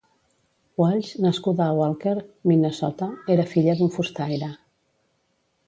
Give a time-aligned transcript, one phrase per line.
[0.83, 2.15] Welsh, nascuda a Walker,
[2.53, 4.51] Minnesota, era filla d'un fustaire.